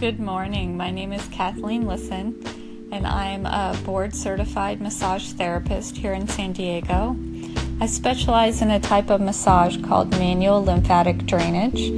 Good 0.00 0.20
morning. 0.20 0.76
My 0.76 0.92
name 0.92 1.12
is 1.12 1.26
Kathleen 1.26 1.84
Lisson, 1.84 2.40
and 2.92 3.04
I'm 3.04 3.44
a 3.46 3.76
board 3.84 4.14
certified 4.14 4.80
massage 4.80 5.32
therapist 5.32 5.96
here 5.96 6.12
in 6.12 6.28
San 6.28 6.52
Diego. 6.52 7.16
I 7.80 7.86
specialize 7.86 8.62
in 8.62 8.70
a 8.70 8.78
type 8.78 9.10
of 9.10 9.20
massage 9.20 9.76
called 9.82 10.12
manual 10.12 10.62
lymphatic 10.62 11.26
drainage, 11.26 11.90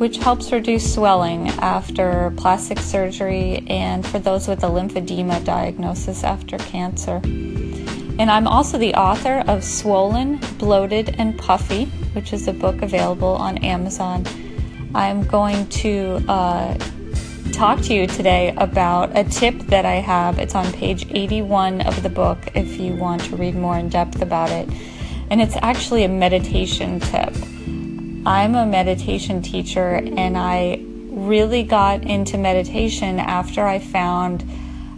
which 0.00 0.16
helps 0.16 0.50
reduce 0.50 0.94
swelling 0.94 1.50
after 1.60 2.32
plastic 2.38 2.78
surgery 2.78 3.62
and 3.66 4.06
for 4.06 4.18
those 4.18 4.48
with 4.48 4.64
a 4.64 4.68
lymphedema 4.68 5.44
diagnosis 5.44 6.24
after 6.24 6.56
cancer. 6.56 7.20
And 7.22 8.30
I'm 8.30 8.48
also 8.48 8.78
the 8.78 8.94
author 8.94 9.44
of 9.46 9.62
Swollen, 9.62 10.40
Bloated, 10.56 11.16
and 11.18 11.38
Puffy, 11.38 11.84
which 12.14 12.32
is 12.32 12.48
a 12.48 12.54
book 12.54 12.80
available 12.80 13.34
on 13.34 13.58
Amazon. 13.58 14.24
I'm 14.94 15.22
going 15.24 15.66
to 15.68 16.24
uh, 16.28 16.78
talk 17.52 17.80
to 17.82 17.94
you 17.94 18.06
today 18.06 18.54
about 18.56 19.16
a 19.16 19.24
tip 19.24 19.58
that 19.66 19.84
I 19.84 19.96
have. 19.96 20.38
It's 20.38 20.54
on 20.54 20.72
page 20.72 21.06
81 21.10 21.82
of 21.82 22.02
the 22.02 22.08
book 22.08 22.38
if 22.54 22.78
you 22.78 22.94
want 22.94 23.22
to 23.24 23.36
read 23.36 23.54
more 23.54 23.76
in 23.76 23.90
depth 23.90 24.22
about 24.22 24.50
it. 24.50 24.68
And 25.30 25.40
it's 25.40 25.56
actually 25.60 26.04
a 26.04 26.08
meditation 26.08 26.98
tip. 26.98 27.34
I'm 28.24 28.54
a 28.54 28.64
meditation 28.64 29.42
teacher 29.42 29.96
and 29.96 30.36
I 30.36 30.82
really 31.10 31.62
got 31.62 32.02
into 32.04 32.38
meditation 32.38 33.18
after 33.18 33.66
I 33.66 33.78
found 33.78 34.42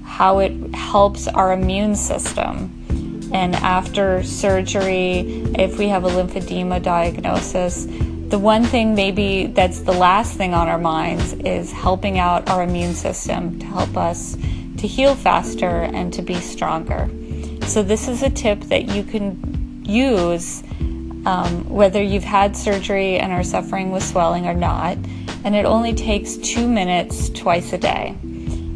how 0.05 0.39
it 0.39 0.75
helps 0.75 1.27
our 1.27 1.53
immune 1.53 1.97
system. 1.97 2.71
And 3.33 3.57
after 3.57 4.23
surgery, 4.23 5.43
if 5.57 5.77
we 5.77 5.89
have 5.89 6.05
a 6.05 6.09
lymphedema 6.09 6.83
diagnosis, 6.83 7.87
the 8.35 8.41
one 8.41 8.65
thing 8.65 8.97
maybe 8.97 9.47
that's 9.47 9.83
the 9.83 9.93
last 9.93 10.37
thing 10.37 10.55
on 10.55 10.67
our 10.67 10.77
minds 10.77 11.35
is 11.45 11.71
helping 11.71 12.19
out 12.19 12.51
our 12.51 12.65
immune 12.65 12.93
system 12.93 13.57
to 13.61 13.67
help 13.67 13.97
us 13.97 14.37
to 14.77 14.89
heal 14.89 15.15
faster 15.15 15.83
and 15.83 16.13
to 16.13 16.21
be 16.21 16.35
stronger. 16.41 17.09
So, 17.69 17.85
this 17.85 18.09
is 18.09 18.25
a 18.25 18.31
tip 18.31 18.59
that 18.63 18.89
you 18.89 19.05
can 19.05 19.85
use 19.87 20.65
um, 21.27 21.69
whether 21.69 22.03
you've 22.03 22.25
had 22.25 22.57
surgery 22.57 23.21
and 23.21 23.31
are 23.31 23.45
suffering 23.45 23.93
with 23.93 24.03
swelling 24.03 24.49
or 24.49 24.55
not, 24.55 24.99
and 25.45 25.55
it 25.55 25.65
only 25.65 25.95
takes 25.95 26.37
two 26.37 26.67
minutes 26.67 27.29
twice 27.29 27.73
a 27.73 27.79
day. 27.79 28.17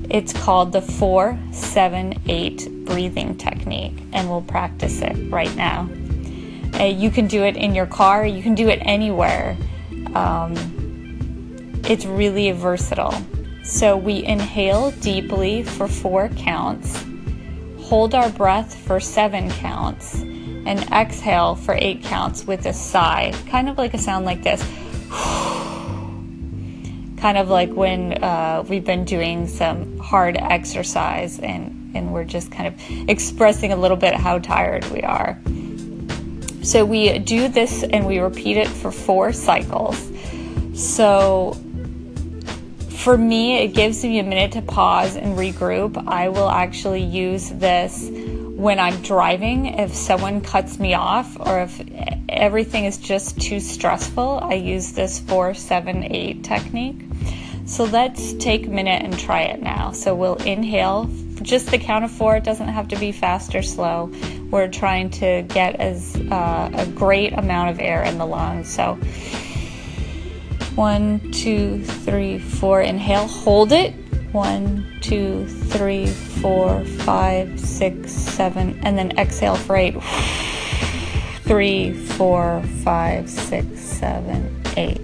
It's 0.09 0.33
called 0.33 0.71
the 0.71 0.83
478 0.83 2.85
breathing 2.85 3.37
technique, 3.37 3.99
and 4.13 4.31
we'll 4.31 4.43
practice 4.43 5.03
it 5.03 5.17
right 5.33 5.53
now. 5.57 5.89
Uh, 6.79 6.85
you 6.85 7.11
can 7.11 7.27
do 7.27 7.43
it 7.43 7.57
in 7.57 7.75
your 7.75 7.87
car, 7.87 8.25
you 8.25 8.43
can 8.43 8.55
do 8.55 8.69
it 8.69 8.79
anywhere. 8.83 9.57
Um, 10.15 10.55
it's 11.85 12.05
really 12.05 12.51
versatile. 12.53 13.15
So 13.65 13.97
we 13.97 14.25
inhale 14.25 14.93
deeply 14.93 15.63
for 15.63 15.89
four 15.89 16.29
counts, 16.31 17.05
hold 17.81 18.15
our 18.15 18.31
breath 18.31 18.75
for 18.75 19.01
seven 19.01 19.51
counts, 19.51 20.21
and 20.21 20.81
exhale 20.93 21.55
for 21.55 21.75
eight 21.75 22.03
counts 22.03 22.47
with 22.47 22.67
a 22.67 22.73
sigh, 22.73 23.33
kind 23.49 23.69
of 23.69 23.77
like 23.77 23.95
a 23.95 23.99
sound 23.99 24.25
like 24.25 24.43
this. 24.43 24.63
kind 27.19 27.37
of 27.37 27.49
like 27.49 27.71
when 27.73 28.23
uh, 28.23 28.65
we've 28.69 28.85
been 28.85 29.05
doing 29.05 29.49
some 29.49 29.99
hard 29.99 30.37
exercise 30.37 31.41
and, 31.41 31.91
and 31.95 32.13
we're 32.13 32.25
just 32.25 32.53
kind 32.53 32.69
of 32.69 32.75
expressing 33.09 33.73
a 33.73 33.77
little 33.77 33.97
bit 33.97 34.15
how 34.15 34.39
tired 34.39 34.85
we 34.87 35.03
are. 35.03 35.39
So 36.63 36.85
we 36.85 37.19
do 37.19 37.49
this 37.49 37.83
and 37.83 38.07
we 38.07 38.19
repeat 38.19 38.57
it 38.57 38.69
for 38.69 38.91
four 38.91 39.33
cycles. 39.33 40.11
So 40.75 41.57
for 42.89 43.17
me, 43.17 43.59
it 43.59 43.69
gives 43.69 44.05
me 44.05 44.19
a 44.19 44.23
minute 44.23 44.53
to 44.53 44.63
pause 44.63 45.17
and 45.17 45.39
regroup. 45.39 46.07
I 46.07 46.29
will 46.29 46.51
actually 46.51 47.03
use 47.03 47.49
this 47.51 48.09
when 48.11 48.79
I'm 48.79 49.01
driving. 49.03 49.67
If 49.67 49.95
someone 49.95 50.41
cuts 50.41 50.79
me 50.79 50.95
off 50.95 51.39
or 51.41 51.61
if 51.61 51.81
everything 52.29 52.85
is 52.85 52.99
just 52.99 53.41
too 53.41 53.61
stressful, 53.61 54.41
I 54.43 54.55
use 54.55 54.93
this 54.93 55.21
478 55.21 56.45
technique. 56.45 57.05
So 57.67 57.85
let's 57.85 58.33
take 58.35 58.67
a 58.67 58.71
minute 58.71 59.03
and 59.03 59.19
try 59.19 59.43
it 59.43 59.63
now. 59.63 59.93
So 59.93 60.15
we'll 60.15 60.43
inhale 60.43 61.05
just 61.43 61.71
the 61.71 61.79
count 61.79 62.05
of 62.05 62.11
four. 62.11 62.37
It 62.37 62.45
doesn't 62.45 62.69
have 62.69 62.89
to 62.89 62.97
be 62.97 63.13
fast 63.13 63.55
or 63.55 63.63
slow. 63.63 64.13
We're 64.51 64.69
trying 64.69 65.11
to 65.11 65.43
get 65.43 65.77
as 65.77 66.17
uh, 66.17 66.71
a 66.75 66.87
great 66.87 67.33
amount 67.33 67.71
of 67.71 67.81
air 67.81 68.03
in 68.03 68.19
the 68.19 68.27
lungs. 68.27 68.73
So 68.73 68.99
one, 70.75 71.33
two, 71.33 71.83
three, 71.85 72.39
four. 72.39 72.81
Inhale, 72.83 73.27
hold 73.27 73.73
it. 73.73 73.95
One, 74.33 74.87
two, 75.01 75.47
three, 75.47 76.07
four, 76.07 76.85
five, 76.85 77.59
six, 77.59 78.13
seven, 78.13 78.79
and 78.83 78.97
then 78.97 79.19
exhale 79.19 79.57
for 79.57 79.75
eight. 79.75 80.01
Three, 81.45 81.95
four, 81.95 82.63
five, 82.85 83.29
six, 83.31 83.81
seven, 83.81 84.63
eight. 84.77 85.01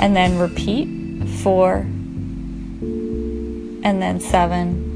And 0.00 0.14
then 0.14 0.38
repeat 0.38 1.26
four, 1.42 1.78
and 3.82 4.02
then 4.02 4.20
seven, 4.20 4.87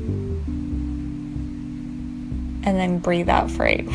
and 2.65 2.79
then 2.79 2.99
breathe 2.99 3.29
out 3.29 3.51
for 3.51 3.67
eight. 3.67 3.89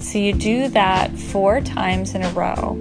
So 0.00 0.18
you 0.18 0.32
do 0.32 0.68
that 0.68 1.16
four 1.16 1.60
times 1.60 2.14
in 2.14 2.22
a 2.22 2.30
row. 2.30 2.76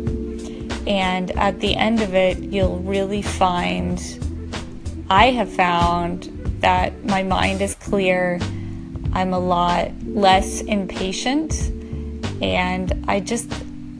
And 0.87 1.31
at 1.31 1.59
the 1.59 1.75
end 1.75 2.01
of 2.01 2.15
it, 2.15 2.39
you'll 2.39 2.79
really 2.79 3.21
find, 3.21 4.01
I 5.09 5.27
have 5.31 5.51
found 5.51 6.23
that 6.59 7.05
my 7.05 7.23
mind 7.23 7.61
is 7.61 7.75
clear. 7.75 8.39
I'm 9.13 9.33
a 9.33 9.39
lot 9.39 9.91
less 10.05 10.61
impatient 10.61 11.53
and 12.41 13.05
I 13.07 13.19
just 13.19 13.51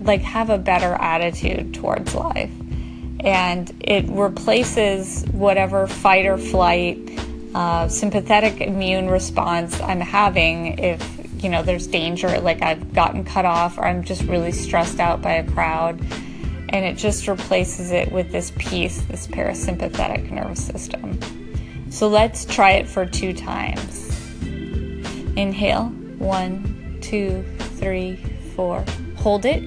like 0.02 0.22
have 0.22 0.50
a 0.50 0.58
better 0.58 0.94
attitude 0.94 1.74
towards 1.74 2.16
life. 2.16 2.52
And 3.20 3.72
it 3.82 4.06
replaces 4.10 5.24
whatever 5.32 5.86
fight 5.86 6.26
or 6.26 6.38
flight 6.38 6.98
uh, 7.54 7.88
sympathetic 7.88 8.62
immune 8.62 9.10
response 9.10 9.80
I'm 9.82 10.00
having 10.00 10.80
if 10.80 11.22
you 11.44 11.50
know 11.50 11.64
there's 11.64 11.88
danger, 11.88 12.40
like 12.40 12.62
I've 12.62 12.94
gotten 12.94 13.24
cut 13.24 13.46
off 13.46 13.78
or 13.78 13.86
I'm 13.86 14.04
just 14.04 14.22
really 14.24 14.52
stressed 14.52 15.00
out 15.00 15.22
by 15.22 15.34
a 15.34 15.52
crowd, 15.52 16.00
and 16.70 16.86
it 16.86 16.98
just 16.98 17.28
replaces 17.28 17.92
it 17.92 18.12
with 18.12 18.32
this 18.32 18.52
peace, 18.58 19.02
this 19.04 19.28
parasympathetic 19.28 20.32
nervous 20.32 20.64
system. 20.64 21.20
So 21.90 22.08
let's 22.08 22.46
try 22.46 22.72
it 22.74 22.88
for 22.88 23.06
two 23.06 23.34
times. 23.34 24.08
Inhale, 25.36 25.86
one, 26.20 27.00
two, 27.02 27.44
three, 27.78 28.18
four. 28.56 28.86
Hold 29.18 29.46
it, 29.46 29.62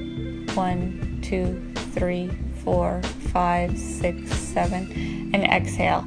one, 0.54 1.20
two, 1.22 1.72
three, 1.92 2.30
four, 2.62 3.02
five, 3.32 3.76
six, 3.78 4.32
seven, 4.32 5.30
and 5.34 5.44
exhale 5.44 6.06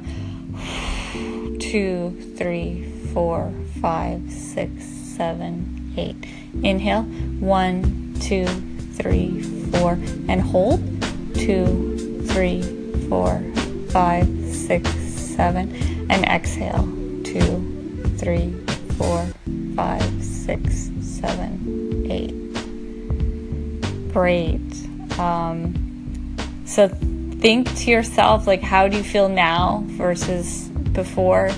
two, 1.68 2.34
three, 2.36 2.90
four, 3.12 3.52
five, 3.82 4.22
six, 4.30 4.84
seven, 4.84 5.92
eight. 5.98 6.16
Inhale, 6.62 7.02
one, 7.02 8.14
two, 8.20 8.46
three, 8.94 9.42
four, 9.70 9.92
and 10.28 10.40
hold. 10.40 10.80
Two, 11.34 12.24
three, 12.26 12.62
four, 13.08 13.42
five, 13.90 14.26
six, 14.50 14.90
seven, 14.90 15.70
and 16.08 16.24
exhale. 16.24 16.84
Two, 17.22 18.14
three, 18.16 18.50
four, 18.96 19.26
five, 19.76 20.24
six, 20.24 20.90
seven, 21.02 22.06
eight. 22.08 22.32
Great. 24.14 25.18
Um, 25.18 25.74
so 26.64 26.88
think 26.88 27.74
to 27.76 27.90
yourself, 27.90 28.46
like, 28.46 28.62
how 28.62 28.88
do 28.88 28.96
you 28.96 29.04
feel 29.04 29.28
now 29.28 29.84
versus 29.88 30.70
before 30.98 31.48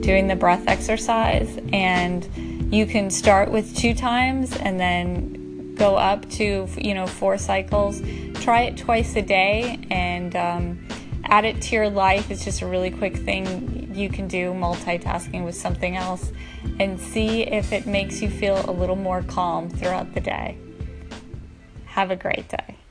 doing 0.00 0.26
the 0.26 0.34
breath 0.34 0.64
exercise. 0.66 1.60
And 1.72 2.28
you 2.74 2.86
can 2.86 3.08
start 3.08 3.48
with 3.48 3.76
two 3.76 3.94
times 3.94 4.56
and 4.56 4.80
then 4.80 5.76
go 5.76 5.94
up 5.94 6.28
to, 6.30 6.68
you 6.76 6.94
know, 6.94 7.06
four 7.06 7.38
cycles. 7.38 8.02
Try 8.42 8.62
it 8.62 8.76
twice 8.76 9.14
a 9.14 9.22
day 9.22 9.78
and 9.92 10.34
um, 10.34 10.88
add 11.22 11.44
it 11.44 11.62
to 11.62 11.76
your 11.76 11.88
life. 11.88 12.32
It's 12.32 12.44
just 12.44 12.62
a 12.62 12.66
really 12.66 12.90
quick 12.90 13.16
thing 13.16 13.92
you 13.94 14.08
can 14.08 14.26
do, 14.26 14.52
multitasking 14.52 15.44
with 15.44 15.54
something 15.54 15.96
else, 15.96 16.32
and 16.80 17.00
see 17.00 17.42
if 17.42 17.72
it 17.72 17.86
makes 17.86 18.20
you 18.20 18.28
feel 18.28 18.68
a 18.68 18.72
little 18.72 18.96
more 18.96 19.22
calm 19.22 19.70
throughout 19.70 20.14
the 20.14 20.20
day. 20.20 20.58
Have 21.86 22.10
a 22.10 22.16
great 22.16 22.48
day. 22.48 22.80